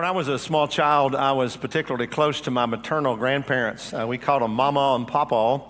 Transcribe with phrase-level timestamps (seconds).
[0.00, 3.92] When I was a small child, I was particularly close to my maternal grandparents.
[3.92, 5.60] Uh, we called them Mama and Papa,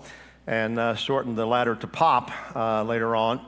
[0.47, 3.45] and uh, shortened the latter to Pop uh, later on.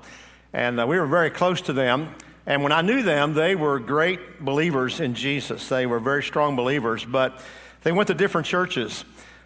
[0.52, 2.14] And uh, we were very close to them.
[2.46, 5.70] And when I knew them, they were great believers in Jesus.
[5.70, 7.42] They were very strong believers, but
[7.84, 9.06] they went to different churches.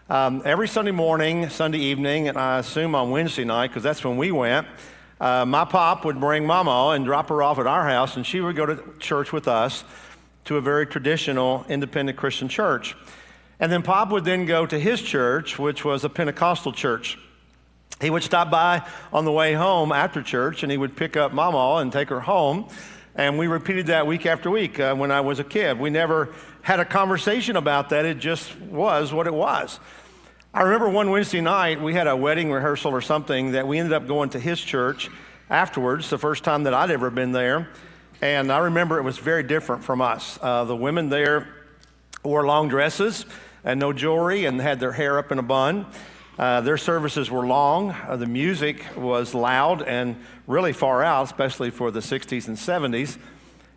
[0.10, 4.18] Um, every Sunday morning, Sunday evening, and I assume on Wednesday night, because that's when
[4.18, 4.66] we went,
[5.22, 8.42] uh, my pop would bring Mama and drop her off at our house, and she
[8.42, 9.84] would go to church with us
[10.48, 12.96] to a very traditional independent Christian church.
[13.60, 17.18] And then Pop would then go to his church, which was a Pentecostal church.
[18.00, 21.34] He would stop by on the way home after church and he would pick up
[21.34, 22.70] Mama and take her home.
[23.16, 25.80] And we repeated that week after week uh, when I was a kid.
[25.80, 29.80] We never had a conversation about that, it just was what it was.
[30.54, 33.94] I remember one Wednesday night, we had a wedding rehearsal or something that we ended
[33.94, 35.10] up going to his church
[35.50, 37.70] afterwards, the first time that I'd ever been there.
[38.22, 40.40] And I remember it was very different from us.
[40.42, 41.48] Uh, the women there
[42.24, 43.28] wore long dresses
[43.64, 45.86] and no jewelry and had their hair up in a bun.
[46.40, 47.92] Uh, their services were long.
[47.92, 50.16] Uh, the music was loud and
[50.48, 53.20] really far out, especially for the 60s and 70s.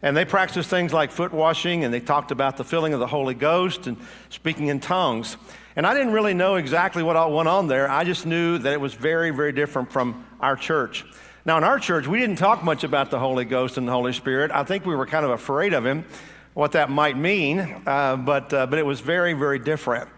[0.01, 3.07] And they practiced things like foot washing and they talked about the filling of the
[3.07, 3.99] Holy Ghost and
[4.31, 5.37] speaking in tongues.
[5.77, 7.91] And I didn't really know exactly what all went on there.
[7.91, 11.05] I just knew that it was very, very different from our church.
[11.47, 14.13] Now, in our church, we didn't talk much about the Holy Ghost and the Holy
[14.13, 14.51] Spirit.
[14.51, 16.05] I think we were kind of afraid of him,
[16.53, 20.11] what that might mean, uh, but, uh, but it was very, very different.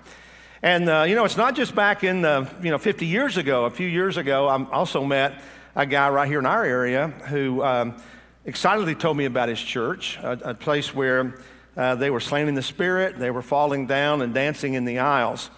[0.62, 3.66] And, uh, you know, it's not just back in the, you know, 50 years ago.
[3.66, 5.40] A few years ago, I also met
[5.76, 8.02] a guy right here in our area who um,
[8.44, 11.38] excitedly told me about his church, a, a place where
[11.76, 14.98] uh, they were slain in the Spirit, they were falling down and dancing in the
[14.98, 15.50] aisles.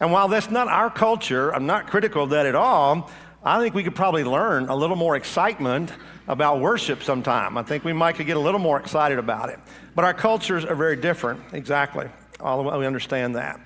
[0.00, 3.10] And while that's not our culture, I'm not critical of that at all.
[3.46, 5.92] I think we could probably learn a little more excitement
[6.28, 7.58] about worship sometime.
[7.58, 9.58] I think we might could get a little more excited about it.
[9.94, 12.08] But our cultures are very different, exactly.
[12.40, 13.60] All we understand that.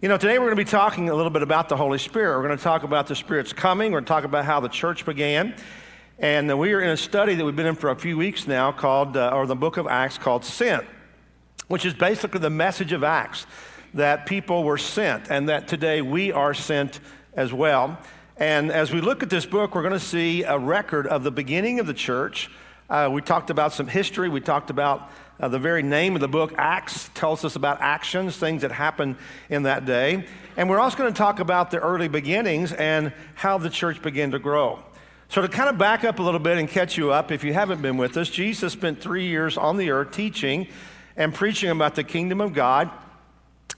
[0.00, 2.36] You know, today we're going to be talking a little bit about the Holy Spirit.
[2.36, 3.92] We're going to talk about the Spirit's coming.
[3.92, 5.54] We're going to talk about how the church began.
[6.18, 8.72] And we are in a study that we've been in for a few weeks now
[8.72, 10.84] called, uh, or the book of Acts called Sent,
[11.68, 13.46] which is basically the message of Acts
[13.94, 16.98] that people were sent and that today we are sent
[17.34, 17.96] as well.
[18.36, 21.30] And as we look at this book, we're going to see a record of the
[21.30, 22.50] beginning of the church.
[22.90, 24.28] Uh, we talked about some history.
[24.28, 25.08] We talked about
[25.38, 29.16] uh, the very name of the book, Acts, tells us about actions, things that happened
[29.48, 30.26] in that day.
[30.56, 34.32] And we're also going to talk about the early beginnings and how the church began
[34.32, 34.80] to grow.
[35.28, 37.54] So, to kind of back up a little bit and catch you up, if you
[37.54, 40.66] haven't been with us, Jesus spent three years on the earth teaching
[41.16, 42.90] and preaching about the kingdom of God.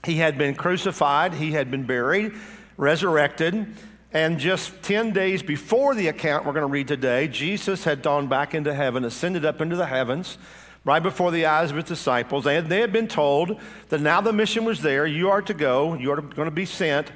[0.03, 2.33] He had been crucified, he had been buried,
[2.75, 3.67] resurrected.
[4.13, 8.27] And just 10 days before the account we're going to read today, Jesus had gone
[8.27, 10.37] back into heaven, ascended up into the heavens,
[10.85, 12.45] right before the eyes of his disciples.
[12.45, 13.59] They had, they had been told
[13.89, 15.05] that now the mission was there.
[15.05, 17.11] You are to go, you are going to be sent.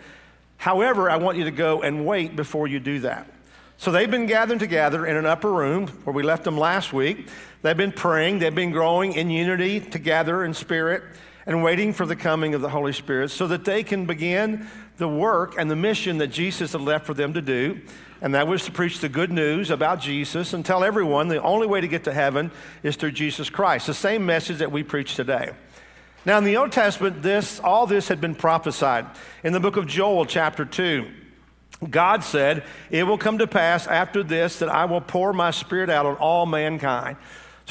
[0.58, 3.32] However, I want you to go and wait before you do that.
[3.78, 7.30] So they've been gathered together in an upper room where we left them last week.
[7.62, 11.04] They've been praying, they've been growing in unity together in spirit
[11.46, 14.68] and waiting for the coming of the Holy Spirit so that they can begin
[15.02, 17.82] the work and the mission that Jesus had left for them to do.
[18.22, 21.66] And that was to preach the good news about Jesus and tell everyone the only
[21.66, 22.52] way to get to heaven
[22.84, 23.88] is through Jesus Christ.
[23.88, 25.54] The same message that we preach today.
[26.24, 29.08] Now, in the Old Testament, this, all this had been prophesied.
[29.44, 31.08] In the book of Joel, chapter 2,
[31.90, 35.90] God said, It will come to pass after this that I will pour my spirit
[35.90, 37.18] out on all mankind.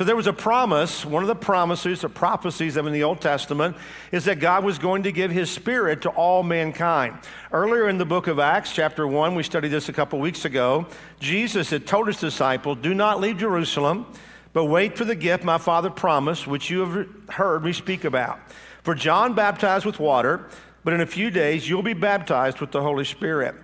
[0.01, 3.21] So there was a promise, one of the promises, the prophecies of in the Old
[3.21, 3.77] Testament,
[4.13, 7.19] is that God was going to give his spirit to all mankind.
[7.53, 10.87] Earlier in the book of Acts, chapter 1, we studied this a couple weeks ago,
[11.19, 14.07] Jesus had told his disciples, Do not leave Jerusalem,
[14.55, 18.41] but wait for the gift my Father promised, which you have heard me speak about.
[18.83, 20.47] For John baptized with water,
[20.83, 23.55] but in a few days you'll be baptized with the Holy Spirit.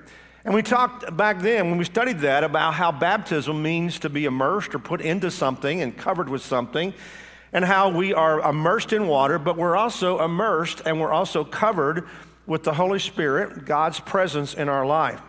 [0.47, 4.27] And we talked back then, when we studied that, about how baptism means to be
[4.27, 6.95] immersed or put into something and covered with something,
[7.53, 12.07] and how we are immersed in water, but we're also immersed and we're also covered
[12.47, 15.21] with the Holy Spirit, God's presence in our life.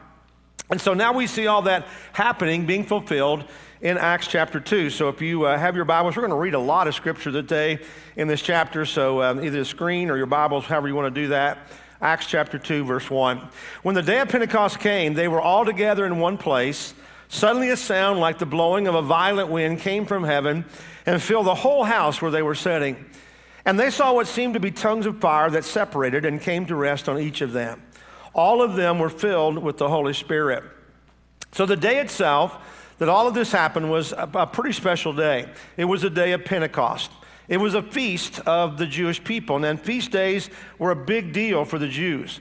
[0.69, 3.43] And so now we see all that happening, being fulfilled
[3.81, 4.91] in Acts chapter 2.
[4.91, 7.31] So if you uh, have your Bibles, we're going to read a lot of scripture
[7.31, 7.79] today
[8.17, 8.85] in this chapter.
[8.85, 11.57] So um, either the screen or your Bibles, however you want to do that.
[12.01, 13.47] Acts chapter 2, verse 1.
[13.81, 16.93] When the day of Pentecost came, they were all together in one place.
[17.27, 20.65] Suddenly, a sound like the blowing of a violent wind came from heaven
[21.05, 23.03] and filled the whole house where they were sitting.
[23.65, 26.75] And they saw what seemed to be tongues of fire that separated and came to
[26.75, 27.81] rest on each of them.
[28.33, 30.63] All of them were filled with the Holy Spirit.
[31.51, 32.57] So, the day itself
[32.99, 35.49] that all of this happened was a, pretty special day.
[35.75, 37.11] It was a day of Pentecost.
[37.47, 41.63] It was a feast of the Jewish people, and feast days were a big deal
[41.63, 42.39] for the Jews.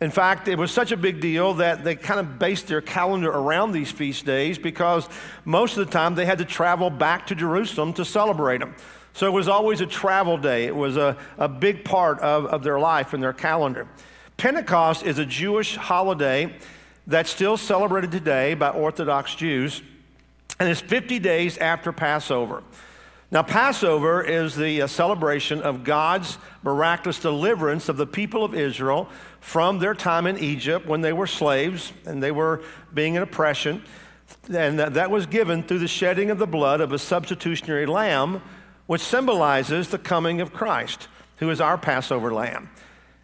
[0.00, 3.30] In fact, it was such a big deal that they kind of based their calendar
[3.30, 5.08] around these feast days because
[5.44, 8.76] most of the time they had to travel back to Jerusalem to celebrate them.
[9.12, 10.66] So it was always a travel day.
[10.66, 13.88] It was a, a big part of, of their life and their calendar.
[14.36, 16.54] Pentecost is a Jewish holiday
[17.08, 19.82] that's still celebrated today by Orthodox Jews,
[20.60, 22.62] and it's 50 days after Passover.
[23.30, 29.10] Now, Passover is the uh, celebration of God's miraculous deliverance of the people of Israel
[29.40, 32.62] from their time in Egypt when they were slaves and they were
[32.94, 33.82] being in oppression.
[34.50, 38.40] And that was given through the shedding of the blood of a substitutionary lamb,
[38.86, 42.70] which symbolizes the coming of Christ, who is our Passover lamb.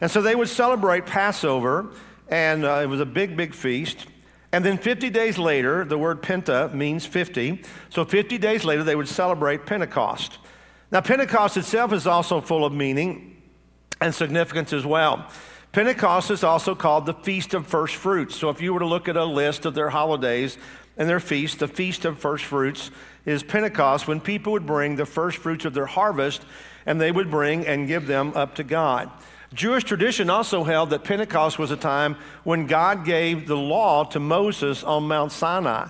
[0.02, 1.90] And so they would celebrate Passover,
[2.28, 4.06] and uh, it was a big, big feast.
[4.54, 7.60] And then 50 days later, the word Penta means 50.
[7.90, 10.38] So 50 days later, they would celebrate Pentecost.
[10.92, 13.42] Now, Pentecost itself is also full of meaning
[14.00, 15.28] and significance as well.
[15.72, 18.36] Pentecost is also called the Feast of First Fruits.
[18.36, 20.56] So if you were to look at a list of their holidays
[20.96, 22.92] and their feasts, the Feast of First Fruits
[23.26, 26.42] is Pentecost when people would bring the first fruits of their harvest
[26.86, 29.10] and they would bring and give them up to God.
[29.54, 34.18] Jewish tradition also held that Pentecost was a time when God gave the law to
[34.18, 35.88] Moses on Mount Sinai,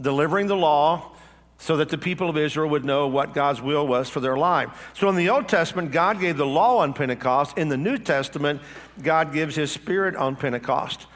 [0.00, 1.12] delivering the law
[1.58, 4.90] so that the people of Israel would know what God's will was for their life.
[4.94, 7.56] So in the Old Testament, God gave the law on Pentecost.
[7.56, 8.60] In the New Testament,
[9.00, 11.06] God gives his spirit on Pentecost.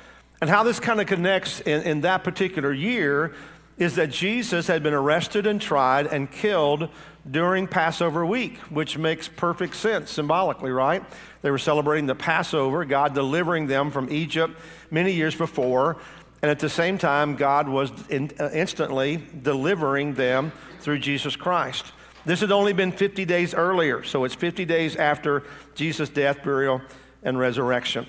[0.40, 3.34] And how this kind of connects in, in that particular year
[3.78, 6.88] is that Jesus had been arrested and tried and killed
[7.30, 11.04] during Passover week, which makes perfect sense symbolically, right?
[11.42, 14.58] They were celebrating the Passover, God delivering them from Egypt
[14.90, 15.96] many years before.
[16.42, 21.92] And at the same time, God was in, uh, instantly delivering them through Jesus Christ.
[22.24, 25.44] This had only been 50 days earlier, so it's 50 days after
[25.74, 26.82] Jesus' death, burial,
[27.22, 28.06] and resurrection.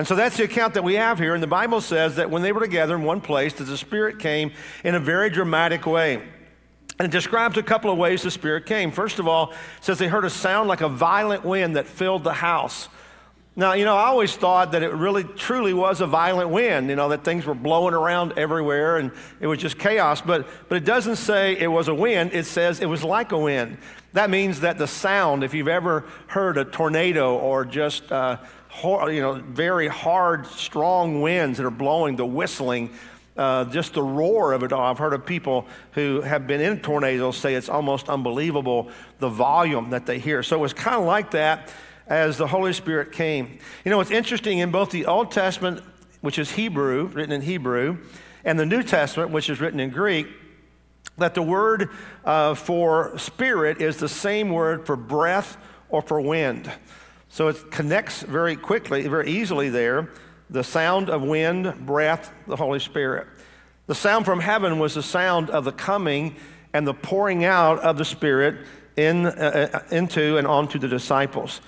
[0.00, 1.34] And so that's the account that we have here.
[1.34, 4.18] And the Bible says that when they were together in one place, that the Spirit
[4.18, 4.50] came
[4.82, 6.14] in a very dramatic way.
[6.14, 8.92] And it describes a couple of ways the Spirit came.
[8.92, 12.24] First of all, it says they heard a sound like a violent wind that filled
[12.24, 12.88] the house.
[13.56, 16.96] Now, you know, I always thought that it really truly was a violent wind, you
[16.96, 20.22] know, that things were blowing around everywhere and it was just chaos.
[20.22, 23.38] But, but it doesn't say it was a wind, it says it was like a
[23.38, 23.76] wind.
[24.14, 28.38] That means that the sound, if you've ever heard a tornado or just, uh,
[28.82, 32.90] you know, very hard, strong winds that are blowing, the whistling,
[33.36, 34.82] uh, just the roar of it all.
[34.82, 39.90] I've heard of people who have been in tornadoes say it's almost unbelievable the volume
[39.90, 40.42] that they hear.
[40.42, 41.72] So it was kind of like that
[42.06, 43.58] as the Holy Spirit came.
[43.84, 45.82] You know, it's interesting in both the Old Testament,
[46.20, 47.98] which is Hebrew, written in Hebrew,
[48.44, 50.26] and the New Testament, which is written in Greek,
[51.18, 51.90] that the word
[52.24, 55.56] uh, for spirit is the same word for breath
[55.88, 56.70] or for wind.
[57.30, 60.10] So it connects very quickly, very easily there
[60.50, 63.28] the sound of wind, breath, the Holy Spirit.
[63.86, 66.34] The sound from heaven was the sound of the coming
[66.72, 68.66] and the pouring out of the Spirit
[68.96, 71.60] in, uh, uh, into and onto the disciples.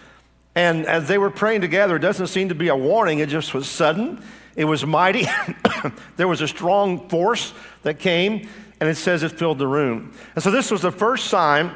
[0.57, 3.55] And as they were praying together, it doesn't seem to be a warning, it just
[3.55, 4.23] was sudden.
[4.57, 5.27] It was mighty.
[6.17, 7.55] there was a strong force
[7.85, 8.49] that came,
[8.81, 10.13] and it says it filled the room.
[10.35, 11.73] And so this was the first sign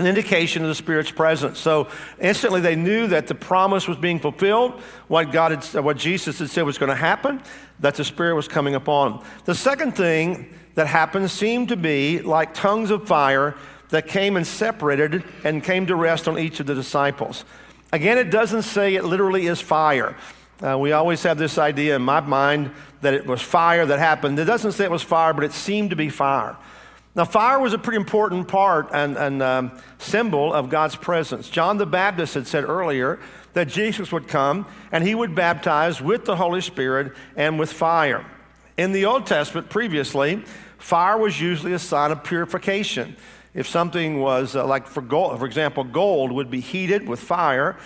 [0.00, 1.58] an indication of the Spirit's presence.
[1.58, 1.88] So
[2.18, 6.50] instantly they knew that the promise was being fulfilled, what, God had, what Jesus had
[6.50, 7.42] said was going to happen,
[7.80, 9.20] that the Spirit was coming upon them.
[9.44, 13.54] The second thing that happened seemed to be like tongues of fire
[13.90, 17.44] that came and separated and came to rest on each of the disciples.
[17.92, 20.16] Again, it doesn't say it literally is fire.
[20.62, 22.70] Uh, we always have this idea in my mind
[23.00, 24.38] that it was fire that happened.
[24.38, 26.56] It doesn't say it was fire, but it seemed to be fire.
[27.14, 31.50] Now, fire was a pretty important part and, and um, symbol of God's presence.
[31.50, 33.18] John the Baptist had said earlier
[33.52, 38.24] that Jesus would come and he would baptize with the Holy Spirit and with fire.
[38.76, 40.44] In the Old Testament, previously,
[40.78, 43.16] fire was usually a sign of purification.
[43.54, 47.76] If something was uh, like, for, gold, for example, gold would be heated with fire,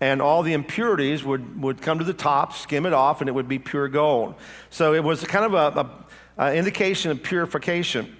[0.00, 3.32] and all the impurities would, would come to the top, skim it off, and it
[3.32, 4.34] would be pure gold.
[4.68, 8.14] So it was kind of a, a, a indication of purification.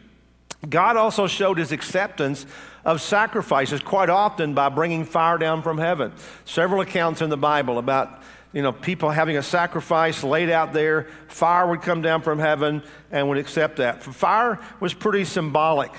[0.69, 2.47] God also showed his acceptance
[2.85, 6.13] of sacrifices quite often by bringing fire down from heaven.
[6.45, 11.09] Several accounts in the Bible about you know, people having a sacrifice laid out there,
[11.27, 14.03] fire would come down from heaven and would accept that.
[14.03, 15.91] Fire was pretty symbolic.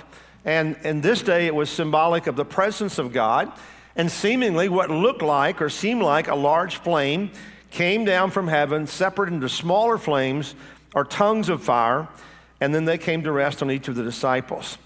[0.45, 3.51] And in this day, it was symbolic of the presence of God.
[3.97, 7.31] And seemingly, what looked like or seemed like a large flame
[7.71, 10.55] came down from heaven, separated into smaller flames
[10.93, 12.07] or tongues of fire
[12.65, 14.79] and then they came to rest on each of the disciples.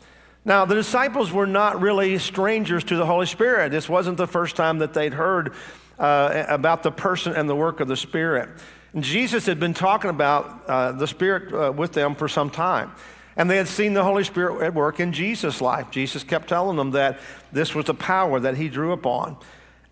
[0.43, 3.71] Now, the disciples were not really strangers to the Holy Spirit.
[3.71, 5.53] This wasn't the first time that they'd heard
[5.97, 8.49] uh, about the person and the work of the Spirit.
[8.93, 12.91] And Jesus had been talking about uh, the Spirit uh, with them for some time.
[13.37, 15.89] And they had seen the Holy Spirit at work in Jesus' life.
[15.89, 17.19] Jesus kept telling them that
[17.53, 19.37] this was the power that he drew upon.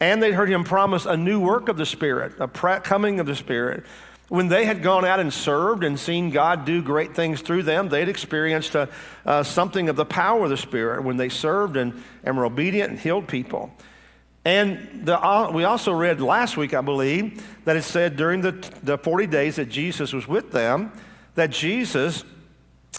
[0.02, 2.50] And they'd heard him promise a new work of the Spirit, a
[2.82, 3.86] coming of the Spirit.
[4.30, 7.88] When they had gone out and served and seen God do great things through them,
[7.88, 8.88] they'd experienced a, uh,
[9.26, 12.92] uh, something of the power of the Spirit when they served and, and were obedient
[12.92, 13.72] and healed people.
[14.44, 18.52] And the, uh, we also read last week, I believe, that it said during the,
[18.84, 20.92] the 40 days that Jesus was with them,
[21.36, 22.24] that Jesus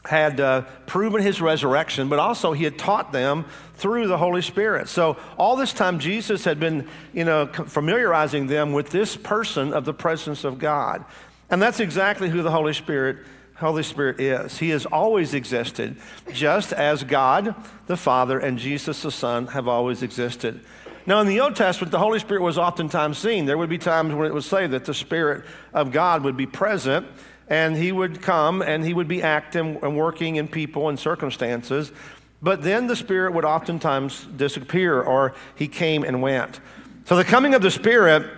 [0.05, 4.89] had uh, proven his resurrection, but also he had taught them through the Holy Spirit.
[4.89, 9.85] So all this time, Jesus had been, you know, familiarizing them with this person of
[9.85, 11.05] the presence of God,
[11.51, 13.19] and that's exactly who the Holy Spirit.
[13.57, 14.57] Holy Spirit is.
[14.57, 15.97] He has always existed,
[16.33, 17.57] just as God
[17.89, 20.61] the Father and Jesus the Son have always existed.
[21.07, 23.47] Now, in the Old Testament, the Holy Spirit was oftentimes seen.
[23.47, 26.47] There would be times when it would say that the Spirit of God would be
[26.47, 27.07] present
[27.49, 31.93] and he would come and he would be acting and working in people and circumstances.
[32.41, 36.61] But then the Spirit would oftentimes disappear or he came and went.
[37.07, 38.31] So the coming of the Spirit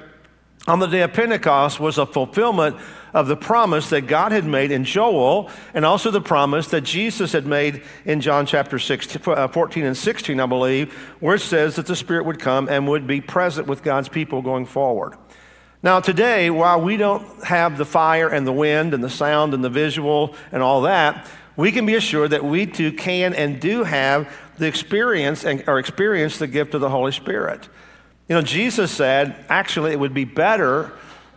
[0.67, 2.77] on the day of Pentecost was a fulfillment
[3.13, 7.33] of the promise that God had made in Joel and also the promise that Jesus
[7.33, 11.77] had made in John chapter 16, uh, 14 and 16, I believe, where it says
[11.77, 15.15] that the Spirit would come and would be present with God's people going forward.
[15.83, 19.65] Now, today, while we don't have the fire and the wind and the sound and
[19.65, 23.85] the visual and all that, we can be assured that we too can and do
[23.85, 27.69] have the experience and, or experience the gift of the Holy Spirit.
[28.29, 30.93] You know, Jesus said, actually, it would be better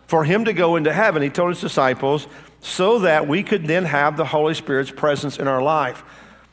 [0.06, 2.26] for him to go into heaven, he told his disciples,
[2.60, 6.04] so that we could then have the Holy Spirit's presence in our life.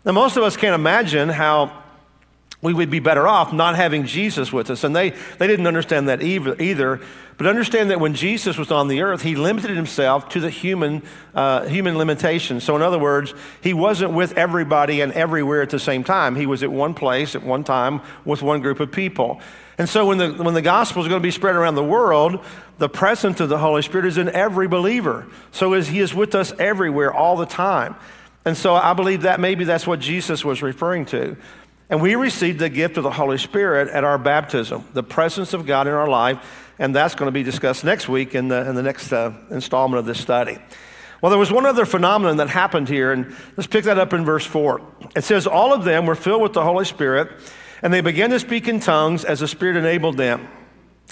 [0.05, 1.80] Now, most of us can't imagine how
[2.61, 4.83] we would be better off not having Jesus with us.
[4.83, 6.99] And they, they didn't understand that either.
[7.37, 11.01] But understand that when Jesus was on the earth, he limited himself to the human,
[11.33, 12.63] uh, human limitations.
[12.63, 16.35] So, in other words, he wasn't with everybody and everywhere at the same time.
[16.35, 19.41] He was at one place at one time with one group of people.
[19.79, 22.45] And so, when the, when the gospel is going to be spread around the world,
[22.77, 25.25] the presence of the Holy Spirit is in every believer.
[25.51, 27.95] So, as he is with us everywhere all the time.
[28.45, 31.35] And so, I believe that maybe that's what Jesus was referring to.
[31.91, 35.65] And we received the gift of the Holy Spirit at our baptism, the presence of
[35.65, 38.75] God in our life, and that's going to be discussed next week in the, in
[38.75, 40.57] the next uh, installment of this study.
[41.21, 44.23] Well, there was one other phenomenon that happened here, and let's pick that up in
[44.23, 44.81] verse 4.
[45.17, 47.29] It says, All of them were filled with the Holy Spirit,
[47.81, 50.47] and they began to speak in tongues as the Spirit enabled them.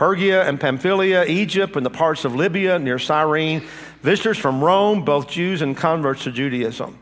[0.00, 3.62] Phrygia and Pamphylia, Egypt, and the parts of Libya near Cyrene,
[4.00, 6.98] visitors from Rome, both Jews and converts to Judaism,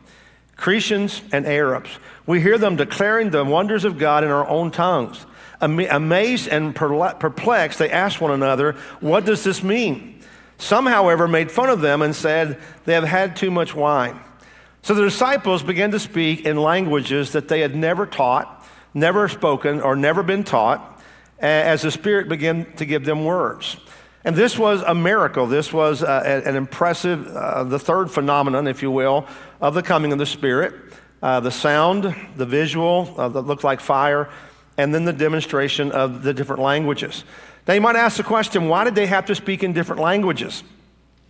[0.57, 1.91] Cretians and Arabs.
[2.25, 5.25] We hear them declaring the wonders of God in our own tongues.
[5.61, 10.19] Amazed and perplexed, they ask one another, What does this mean?
[10.57, 14.19] Some, however, made fun of them and said, They have had too much wine.
[14.81, 19.79] So the disciples began to speak in languages that they had never taught, never spoken,
[19.79, 20.88] or never been taught
[21.39, 23.77] as the Spirit began to give them words.
[24.25, 25.47] And this was a miracle.
[25.47, 29.25] This was uh, an impressive, uh, the third phenomenon, if you will,
[29.61, 30.73] of the coming of the Spirit.
[31.21, 34.29] Uh, the sound, the visual uh, that looked like fire,
[34.77, 37.25] and then the demonstration of the different languages.
[37.67, 40.63] Now, you might ask the question why did they have to speak in different languages?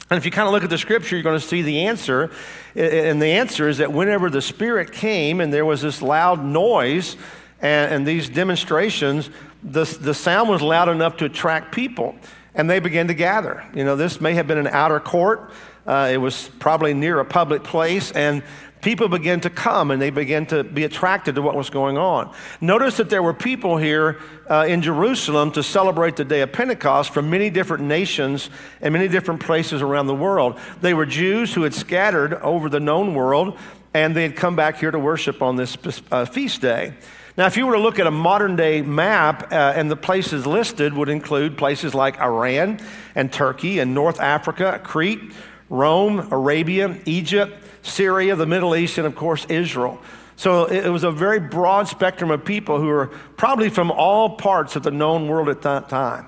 [0.10, 2.32] And if you kind of look at the scripture, you're going to see the answer.
[2.76, 7.16] And the answer is that whenever the Spirit came and there was this loud noise
[7.62, 9.30] and, and these demonstrations,
[9.64, 12.16] the, the sound was loud enough to attract people,
[12.56, 13.66] and they began to gather.
[13.74, 15.52] You know, this may have been an outer court.
[15.86, 18.44] Uh, it was probably near a public place, and
[18.82, 22.34] people began to come and they began to be attracted to what was going on.
[22.62, 27.14] Notice that there were people here uh, in Jerusalem to celebrate the day of Pentecost
[27.14, 28.50] from many different nations
[28.82, 30.58] and many different places around the world.
[30.82, 33.58] They were Jews who had scattered over the known world
[33.94, 35.78] and they had come back here to worship on this
[36.12, 36.94] uh, feast day.
[37.38, 40.46] Now, if you were to look at a modern day map, uh, and the places
[40.46, 42.80] listed would include places like Iran
[43.16, 45.32] and Turkey and North Africa, Crete,
[45.70, 50.02] Rome, Arabia, Egypt, Syria, the Middle East, and of course, Israel.
[50.36, 54.76] So it was a very broad spectrum of people who were probably from all parts
[54.76, 56.28] of the known world at that time.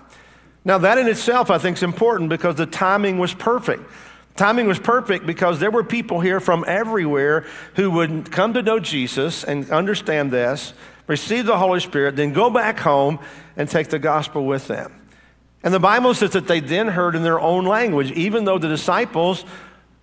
[0.64, 3.84] Now, that in itself, I think, is important because the timing was perfect.
[4.36, 7.46] Timing was perfect because there were people here from everywhere
[7.76, 10.74] who would come to know Jesus and understand this,
[11.08, 13.20] receive the Holy Spirit, then go back home
[13.58, 14.94] and take the gospel with them.
[15.64, 18.68] And the Bible says that they then heard in their own language, even though the
[18.68, 19.46] disciples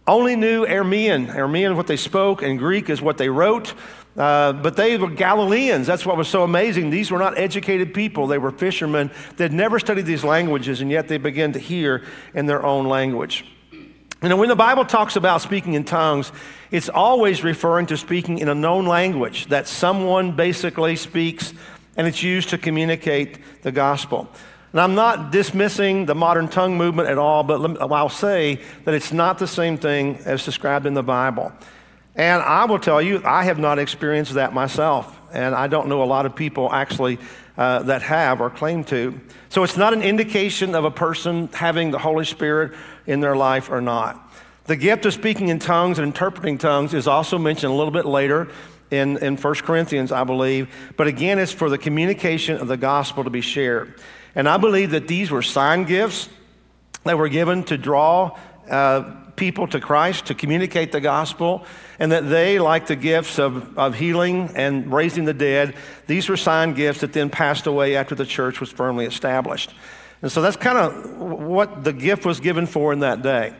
[0.07, 1.27] only knew Aramean.
[1.27, 3.75] Aramean is what they spoke, and Greek is what they wrote.
[4.17, 5.87] Uh, but they were Galileans.
[5.87, 6.91] That's what was so amazing.
[6.91, 9.11] These were not educated people, they were fishermen.
[9.37, 12.05] They'd never studied these languages, and yet they began to hear
[12.35, 13.45] in their own language.
[14.21, 16.33] You know, when the Bible talks about speaking in tongues,
[16.73, 21.55] it's always referring to speaking in a known language that someone basically speaks
[21.97, 24.29] and it's used to communicate the gospel.
[24.73, 29.13] And I'm not dismissing the modern tongue movement at all, but I'll say that it's
[29.13, 31.53] not the same thing as described in the Bible.
[32.17, 35.17] And I will tell you, I have not experienced that myself.
[35.33, 37.19] And I don't know a lot of people actually
[37.57, 39.19] uh, that have or claim to.
[39.49, 42.73] So it's not an indication of a person having the Holy Spirit
[43.09, 44.31] in their life or not.
[44.67, 48.05] The gift of speaking in tongues and interpreting tongues is also mentioned a little bit
[48.05, 48.49] later
[48.91, 50.69] in, in 1 Corinthians, I believe.
[50.97, 53.95] But again, it's for the communication of the gospel to be shared.
[54.35, 56.29] And I believe that these were sign gifts
[57.05, 58.39] that were given to draw
[58.69, 61.65] uh, people to Christ, to communicate the gospel,
[61.99, 65.75] and that they, like the gifts of, of healing and raising the dead,
[66.07, 69.75] these were sign gifts that then passed away after the church was firmly established.
[70.23, 73.55] And so that's kind of what the gift was given for in that day.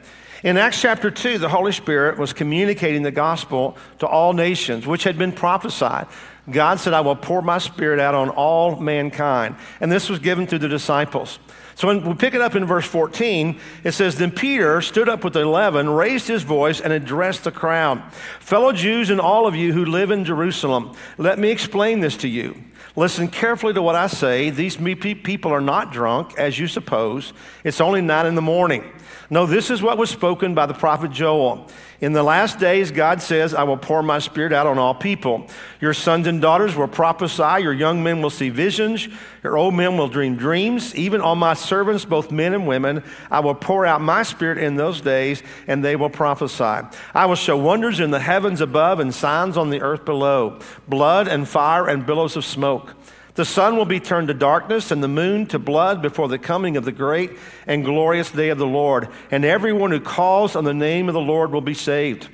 [0.45, 5.03] In Acts chapter 2, the Holy Spirit was communicating the gospel to all nations, which
[5.03, 6.07] had been prophesied.
[6.49, 9.57] God said, I will pour my spirit out on all mankind.
[9.81, 11.41] And this was given to the disciples.
[11.75, 15.25] So when we pick it up in verse 14, it says, Then Peter stood up
[15.25, 18.01] with the eleven, raised his voice, and addressed the crowd.
[18.39, 22.29] Fellow Jews and all of you who live in Jerusalem, let me explain this to
[22.29, 22.63] you.
[22.99, 24.51] Listen carefully to what I say.
[24.51, 24.77] These
[25.15, 27.33] people are not drunk, as you suppose.
[27.63, 28.83] It's only nine in the morning.
[29.31, 31.69] No, this is what was spoken by the prophet Joel.
[32.01, 35.49] In the last days, God says, I will pour my spirit out on all people.
[35.81, 39.09] Your sons and daughters will prophesy, your young men will see visions,
[39.43, 40.95] your old men will dream dreams.
[40.95, 44.77] Even on my servants, both men and women, I will pour out my spirit in
[44.77, 46.87] those days, and they will prophesy.
[47.15, 51.27] I will show wonders in the heavens above and signs on the earth below blood
[51.27, 52.95] and fire and billows of smoke.
[53.39, 56.77] The sun will be turned to darkness and the moon to blood before the coming
[56.77, 57.31] of the great
[57.69, 59.09] and glorious day of the Lord.
[59.31, 62.29] And everyone who calls on the name of the Lord will be saved.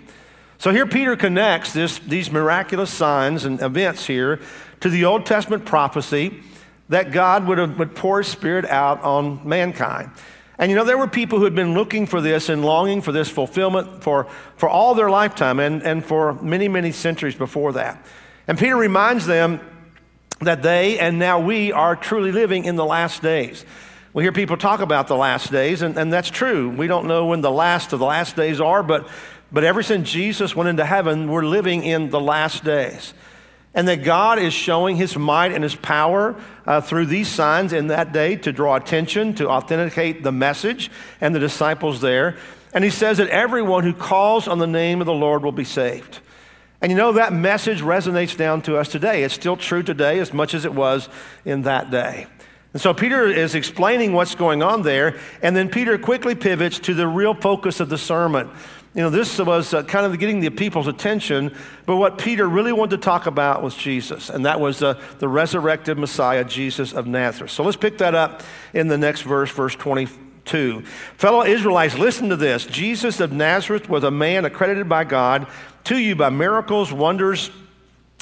[0.56, 4.40] So here Peter connects this, these miraculous signs and events here
[4.80, 6.42] to the Old Testament prophecy
[6.88, 10.10] that God would, have, would pour his spirit out on mankind.
[10.56, 13.12] And you know, there were people who had been looking for this and longing for
[13.12, 18.02] this fulfillment for, for all their lifetime and, and for many, many centuries before that.
[18.48, 19.60] And Peter reminds them
[20.40, 23.64] that they and now we are truly living in the last days.
[24.14, 26.70] We hear people talk about the last days, and, and that's true.
[26.70, 29.08] We don't know when the last of the last days are, but,
[29.50, 33.12] but ever since Jesus went into heaven, we're living in the last days.
[33.74, 37.88] And that God is showing his might and his power uh, through these signs in
[37.88, 42.36] that day to draw attention, to authenticate the message and the disciples there.
[42.72, 45.64] And he says that everyone who calls on the name of the Lord will be
[45.64, 46.20] saved.
[46.84, 49.22] And you know, that message resonates down to us today.
[49.22, 51.08] It's still true today as much as it was
[51.46, 52.26] in that day.
[52.74, 56.92] And so Peter is explaining what's going on there, and then Peter quickly pivots to
[56.92, 58.50] the real focus of the sermon.
[58.92, 62.74] You know, this was uh, kind of getting the people's attention, but what Peter really
[62.74, 67.06] wanted to talk about was Jesus, and that was uh, the resurrected Messiah, Jesus of
[67.06, 67.52] Nazareth.
[67.52, 68.42] So let's pick that up
[68.74, 70.82] in the next verse, verse 22.
[71.16, 72.66] Fellow Israelites, listen to this.
[72.66, 75.46] Jesus of Nazareth was a man accredited by God
[75.84, 77.50] to you by miracles, wonders,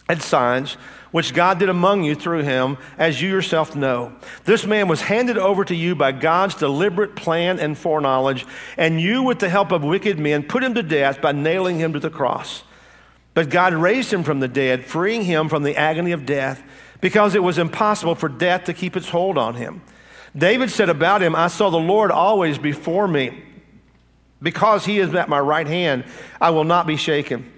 [0.08, 0.74] and signs,
[1.10, 4.12] which God did among you through him, as you yourself know.
[4.44, 8.46] This man was handed over to you by God's deliberate plan and foreknowledge,
[8.76, 11.92] and you, with the help of wicked men, put him to death by nailing him
[11.92, 12.62] to the cross.
[13.34, 16.62] But God raised him from the dead, freeing him from the agony of death,
[17.00, 19.82] because it was impossible for death to keep its hold on him.
[20.36, 23.42] David said about him, I saw the Lord always before me.
[24.42, 26.04] Because he is at my right hand,
[26.40, 27.50] I will not be shaken.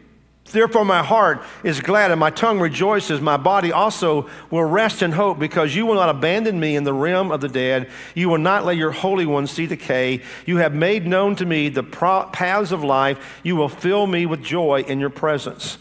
[0.53, 3.21] Therefore, my heart is glad and my tongue rejoices.
[3.21, 6.93] My body also will rest in hope because you will not abandon me in the
[6.93, 7.91] realm of the dead.
[8.15, 10.23] You will not let your Holy One see decay.
[10.45, 13.41] You have made known to me the paths of life.
[13.43, 15.79] You will fill me with joy in your presence.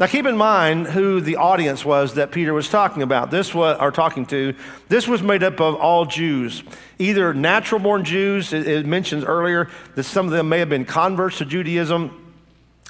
[0.00, 3.30] Now, keep in mind who the audience was that Peter was talking about.
[3.30, 4.54] This was, or talking to.
[4.88, 6.62] This was made up of all Jews,
[6.98, 8.54] either natural born Jews.
[8.54, 12.32] It, it mentions earlier that some of them may have been converts to Judaism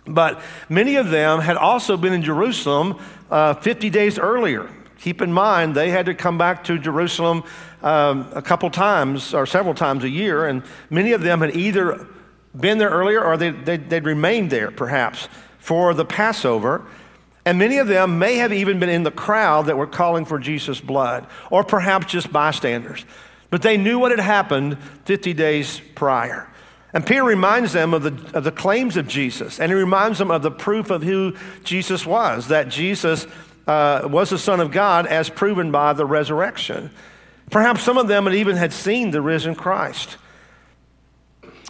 [0.07, 2.96] But many of them had also been in Jerusalem
[3.29, 4.70] uh, 50 days earlier.
[5.01, 7.42] Keep in mind, they had to come back to Jerusalem
[7.83, 12.07] um, a couple times or several times a year, and many of them had either
[12.55, 15.29] been there earlier or they, they, they'd remained there perhaps
[15.61, 16.85] for the Passover.
[17.44, 20.38] And many of them may have even been in the crowd that were calling for
[20.38, 23.05] Jesus' blood, or perhaps just bystanders.
[23.49, 26.49] But they knew what had happened 50 days prior.
[26.92, 30.31] And Peter reminds them of the, of the claims of Jesus, and he reminds them
[30.31, 33.27] of the proof of who Jesus was that Jesus
[33.66, 36.90] uh, was the Son of God as proven by the resurrection.
[37.51, 40.16] Perhaps some of them had even had seen the risen Christ.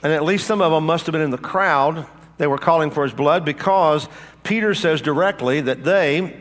[0.02, 2.06] And at least some of them must have been in the crowd.
[2.40, 4.08] They were calling for his blood because
[4.44, 6.40] Peter says directly that they,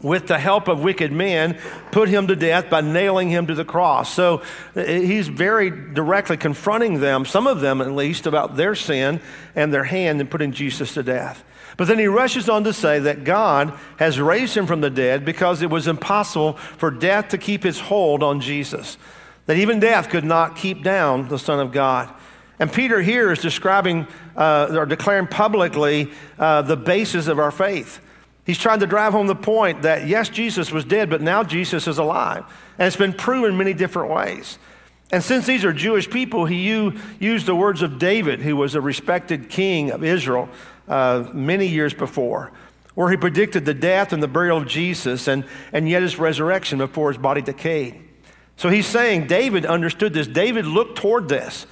[0.00, 1.58] with the help of wicked men,
[1.90, 4.08] put him to death by nailing him to the cross.
[4.14, 4.44] So
[4.76, 9.20] uh, he's very directly confronting them, some of them at least, about their sin
[9.56, 11.42] and their hand in putting Jesus to death.
[11.76, 15.24] But then he rushes on to say that God has raised him from the dead
[15.24, 18.96] because it was impossible for death to keep its hold on Jesus,
[19.46, 22.14] that even death could not keep down the Son of God.
[22.58, 28.00] And Peter here is describing uh, or declaring publicly uh, the basis of our faith.
[28.46, 31.86] He's trying to drive home the point that yes, Jesus was dead, but now Jesus
[31.86, 32.44] is alive.
[32.78, 34.58] And it's been proven many different ways.
[35.12, 38.80] And since these are Jewish people, he used the words of David, who was a
[38.80, 40.48] respected king of Israel
[40.88, 42.52] uh, many years before,
[42.94, 46.78] where he predicted the death and the burial of Jesus and, and yet his resurrection
[46.78, 48.02] before his body decayed.
[48.56, 50.26] So he's saying David understood this.
[50.26, 51.66] David looked toward this.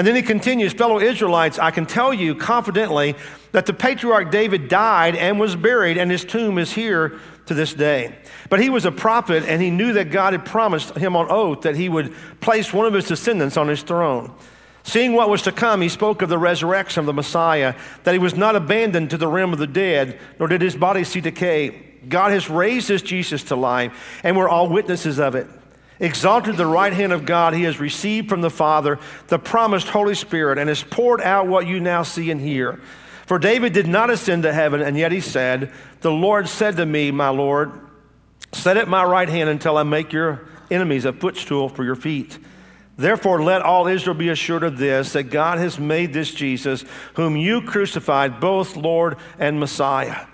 [0.00, 3.16] And then he continues, fellow Israelites, I can tell you confidently
[3.52, 7.74] that the patriarch David died and was buried, and his tomb is here to this
[7.74, 8.16] day.
[8.48, 11.60] But he was a prophet, and he knew that God had promised him on oath
[11.60, 14.32] that he would place one of his descendants on his throne.
[14.84, 18.18] Seeing what was to come, he spoke of the resurrection of the Messiah, that he
[18.18, 21.98] was not abandoned to the realm of the dead, nor did his body see decay.
[22.08, 25.46] God has raised this Jesus to life, and we're all witnesses of it.
[26.00, 30.14] Exalted the right hand of God, he has received from the Father the promised Holy
[30.14, 32.80] Spirit and has poured out what you now see and hear.
[33.26, 36.86] For David did not ascend to heaven, and yet he said, The Lord said to
[36.86, 37.72] me, My Lord,
[38.52, 42.38] Sit at my right hand until I make your enemies a footstool for your feet.
[42.96, 46.84] Therefore, let all Israel be assured of this that God has made this Jesus,
[47.14, 50.26] whom you crucified, both Lord and Messiah.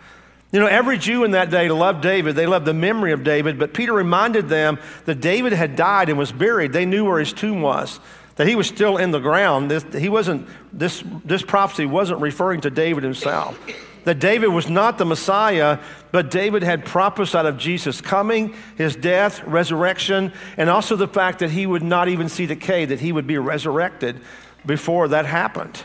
[0.52, 2.36] You know, every Jew in that day loved David.
[2.36, 6.18] They loved the memory of David, but Peter reminded them that David had died and
[6.18, 6.72] was buried.
[6.72, 7.98] They knew where his tomb was,
[8.36, 9.70] that he was still in the ground.
[9.70, 13.58] This, he wasn't, this, this prophecy wasn't referring to David himself.
[14.04, 15.80] That David was not the Messiah,
[16.12, 21.50] but David had prophesied of Jesus coming, his death, resurrection, and also the fact that
[21.50, 24.20] he would not even see decay, that he would be resurrected
[24.64, 25.82] before that happened.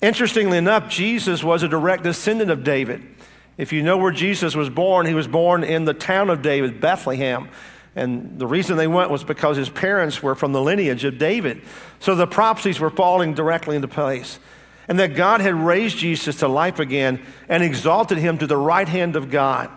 [0.00, 3.02] Interestingly enough, Jesus was a direct descendant of David.
[3.58, 6.80] If you know where Jesus was born, he was born in the town of David,
[6.80, 7.48] Bethlehem.
[7.96, 11.62] And the reason they went was because his parents were from the lineage of David.
[11.98, 14.38] So the prophecies were falling directly into place.
[14.86, 18.88] And that God had raised Jesus to life again and exalted him to the right
[18.88, 19.70] hand of God.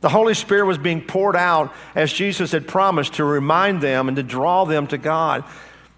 [0.00, 4.16] The Holy Spirit was being poured out as Jesus had promised to remind them and
[4.16, 5.44] to draw them to God.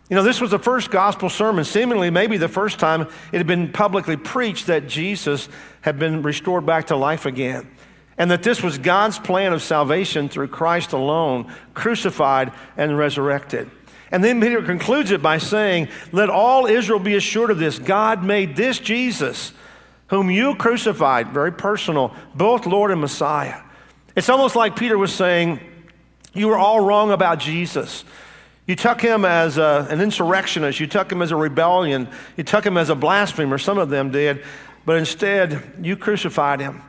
[0.09, 3.01] You know, this was the first gospel sermon, seemingly maybe the first time
[3.33, 5.49] it had been publicly preached that Jesus
[5.87, 7.71] had been restored back to life again.
[8.19, 13.71] And that this was God's plan of salvation through Christ alone, crucified and resurrected.
[14.11, 17.79] And then Peter concludes it by saying, Let all Israel be assured of this.
[17.79, 19.53] God made this Jesus,
[20.09, 23.63] whom you crucified, very personal, both Lord and Messiah.
[24.17, 25.61] It's almost like Peter was saying,
[26.35, 28.05] You were all wrong about Jesus.
[28.67, 30.81] You took him as a, an insurrectionist.
[30.81, 32.09] You took him as a rebellion.
[32.37, 33.59] You took him as a blasphemer.
[33.59, 34.43] Some of them did.
[34.87, 36.81] But instead, you crucified him.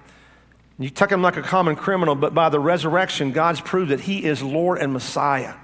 [0.79, 4.23] You took him like a common criminal, but by the resurrection, God's proved that he
[4.23, 5.55] is Lord and Messiah.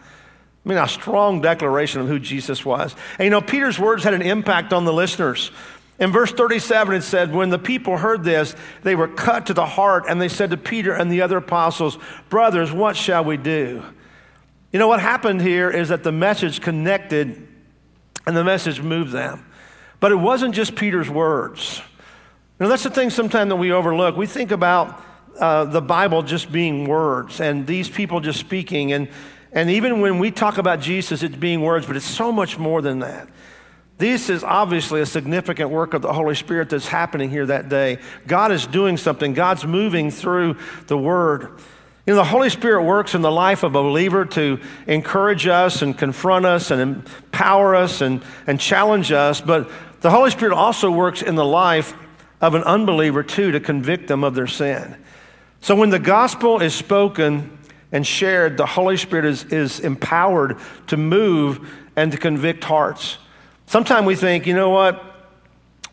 [0.66, 2.96] I mean, a strong declaration of who Jesus was.
[3.20, 5.52] And you know, Peter's words had an impact on the listeners.
[6.00, 9.66] In verse 37, it said, When the people heard this, they were cut to the
[9.66, 13.84] heart, and they said to Peter and the other apostles, Brothers, what shall we do?
[14.72, 17.48] You know, what happened here is that the message connected
[18.26, 19.46] and the message moved them.
[20.00, 21.82] But it wasn't just Peter's words.
[22.60, 24.16] You know, that's the thing sometimes that we overlook.
[24.16, 25.02] We think about
[25.40, 28.94] uh, the Bible just being words and these people just speaking.
[28.94, 29.10] And,
[29.52, 32.84] and even when we talk about Jesus, it's being words, but it's so much more
[32.84, 33.28] than that.
[33.98, 37.98] This is obviously a significant work of the Holy Spirit that's happening here that day.
[38.28, 41.60] God is doing something, God's moving through the Word.
[42.06, 45.82] You know, the Holy Spirit works in the life of a believer to encourage us
[45.82, 50.92] and confront us and empower us and, and challenge us, but the Holy Spirit also
[50.92, 51.96] works in the life
[52.44, 54.98] of an unbeliever, too, to convict them of their sin.
[55.62, 57.58] So when the gospel is spoken
[57.94, 63.18] and shared, the Holy Spirit is, is empowered to move and to convict hearts.
[63.66, 65.02] Sometimes we think, you know what?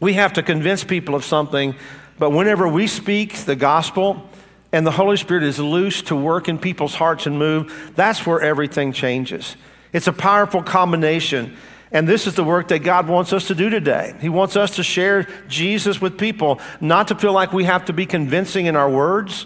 [0.01, 1.77] We have to convince people of something,
[2.19, 4.29] but whenever we speak the gospel
[4.73, 8.41] and the Holy Spirit is loose to work in people's hearts and move, that's where
[8.41, 9.55] everything changes.
[9.93, 11.57] It's a powerful combination.
[11.93, 14.15] And this is the work that God wants us to do today.
[14.21, 17.93] He wants us to share Jesus with people, not to feel like we have to
[17.93, 19.45] be convincing in our words,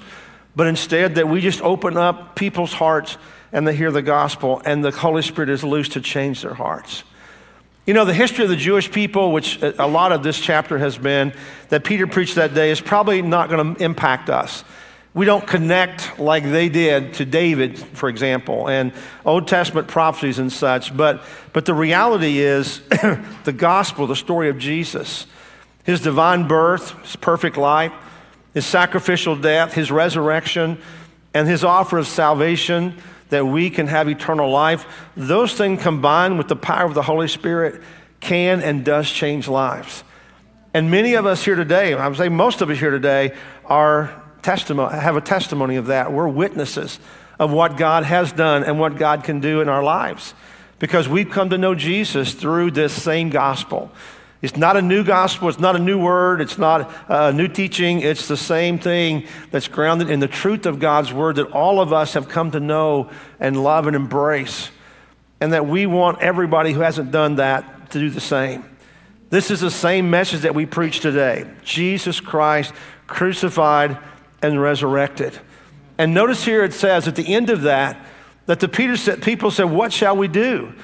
[0.54, 3.16] but instead that we just open up people's hearts
[3.52, 7.04] and they hear the gospel, and the Holy Spirit is loose to change their hearts.
[7.86, 10.98] You know, the history of the Jewish people, which a lot of this chapter has
[10.98, 11.32] been,
[11.68, 14.64] that Peter preached that day, is probably not going to impact us.
[15.14, 18.92] We don't connect like they did to David, for example, and
[19.24, 20.94] Old Testament prophecies and such.
[20.94, 21.22] But,
[21.52, 22.80] but the reality is
[23.44, 25.28] the gospel, the story of Jesus,
[25.84, 27.92] his divine birth, his perfect life,
[28.54, 30.78] his sacrificial death, his resurrection,
[31.32, 32.96] and his offer of salvation
[33.28, 34.84] that we can have eternal life,
[35.16, 37.80] those things combined with the power of the Holy Spirit
[38.20, 40.02] can and does change lives.
[40.72, 43.32] And many of us here today, I would say most of us here today,
[43.64, 46.12] are testimony, have a testimony of that.
[46.12, 47.00] We're witnesses
[47.40, 50.34] of what God has done and what God can do in our lives
[50.78, 53.90] because we've come to know Jesus through this same gospel.
[54.42, 58.02] It's not a new gospel, it's not a new word, it's not a new teaching.
[58.02, 61.94] It's the same thing that's grounded in the truth of God's word that all of
[61.94, 64.70] us have come to know and love and embrace.
[65.40, 68.64] And that we want everybody who hasn't done that to do the same.
[69.30, 72.74] This is the same message that we preach today Jesus Christ
[73.06, 73.98] crucified
[74.52, 75.38] and resurrected.
[75.98, 78.04] And notice here it says at the end of that,
[78.46, 80.74] that the Peter said, people said, What shall we do?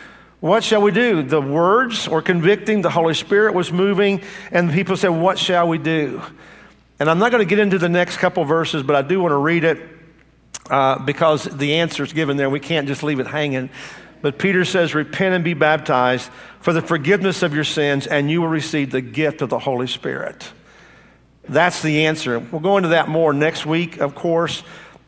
[0.40, 1.23] What shall we do?
[1.23, 5.79] The words were convicting, the Holy Spirit was moving, and people said, What shall we
[5.79, 6.23] do?
[6.99, 9.33] And I'm not going to get into the next couple verses, but I do want
[9.33, 9.79] to read it
[10.70, 12.49] uh, because the answer is given there.
[12.49, 13.70] We can't just leave it hanging.
[14.23, 18.40] But Peter says, Repent and be baptized for the forgiveness of your sins, and you
[18.40, 20.53] will receive the gift of the Holy Spirit.
[21.51, 22.39] That's the answer.
[22.39, 24.63] We'll go into that more next week, of course,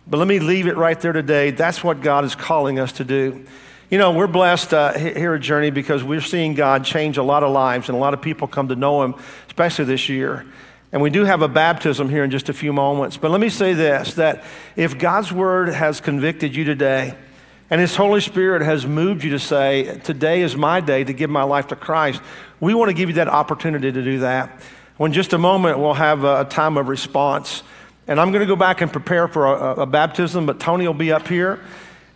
[0.09, 1.53] but let me leave it right there today.
[1.53, 3.47] That's what God is calling us to do.
[3.91, 7.45] You know, we're blessed uh, here at Journey because we're seeing God change a lot
[7.45, 9.15] of lives and a lot of people come to know Him,
[9.47, 10.45] especially this year.
[10.91, 13.17] And we do have a baptism here in just a few moments.
[13.17, 14.43] But let me say this that
[14.75, 17.15] if God's Word has convicted you today,
[17.71, 21.31] and His Holy Spirit has moved you to say, Today is my day to give
[21.31, 22.21] my life to Christ,
[22.59, 24.61] we want to give you that opportunity to do that.
[24.99, 27.63] Well, in just a moment, we'll have a time of response.
[28.07, 30.93] And I'm going to go back and prepare for a, a, baptism, but Tony will
[30.93, 31.61] be up here.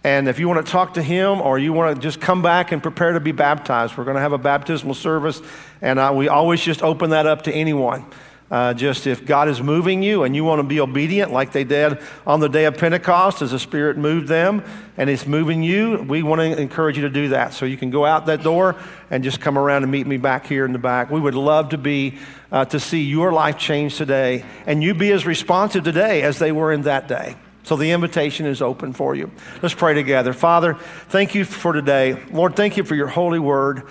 [0.04, 2.72] And if you want to talk to him or you want to just come back
[2.72, 5.40] and prepare to be baptized, we're going to have a baptismal service.
[5.80, 8.04] And uh, we always just open that up to anyone.
[8.48, 11.64] Uh, just if God is moving you and you want to be obedient like they
[11.64, 14.62] did on the day of Pentecost as the Spirit moved them
[14.96, 17.54] and it's moving you, we want to encourage you to do that.
[17.54, 18.76] So you can go out that door
[19.10, 21.10] and just come around and meet me back here in the back.
[21.10, 22.18] We would love to be,
[22.52, 26.52] uh, to see your life change today and you be as responsive today as they
[26.52, 27.36] were in that day.
[27.64, 29.28] So the invitation is open for you.
[29.60, 30.32] Let's pray together.
[30.32, 30.74] Father,
[31.08, 32.16] thank you for today.
[32.30, 33.82] Lord, thank you for your holy word.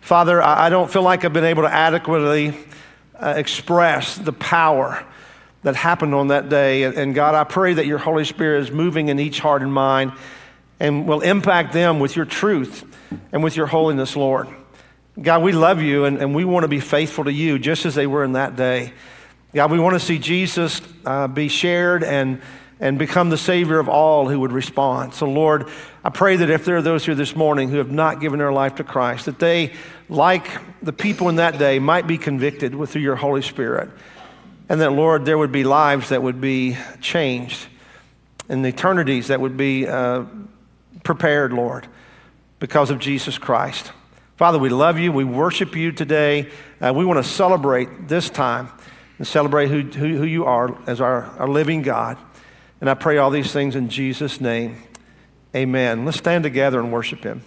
[0.00, 2.54] Father, I don't feel like I've been able to adequately
[3.18, 5.04] uh, express the power
[5.62, 6.82] that happened on that day.
[6.84, 10.12] And, God, I pray that your Holy Spirit is moving in each heart and mind
[10.78, 12.84] and will impact them with your truth
[13.32, 14.48] and with your holiness, Lord.
[15.20, 17.94] God, we love you and, and we want to be faithful to you just as
[17.94, 18.92] they were in that day.
[19.54, 22.42] God, we want to see Jesus uh, be shared and,
[22.84, 25.14] and become the Savior of all who would respond.
[25.14, 25.70] So, Lord,
[26.04, 28.52] I pray that if there are those here this morning who have not given their
[28.52, 29.72] life to Christ, that they
[30.10, 30.46] like
[30.82, 33.88] the people in that day, might be convicted with through your Holy Spirit.
[34.68, 37.68] And that, Lord, there would be lives that would be changed
[38.50, 40.24] and eternities that would be uh,
[41.04, 41.88] prepared, Lord,
[42.58, 43.92] because of Jesus Christ.
[44.36, 45.10] Father, we love you.
[45.10, 46.50] We worship you today.
[46.82, 48.68] Uh, we want to celebrate this time
[49.16, 52.18] and celebrate who, who, who you are as our, our living God.
[52.84, 54.76] And I pray all these things in Jesus' name.
[55.56, 56.04] Amen.
[56.04, 57.40] Let's stand together and worship him.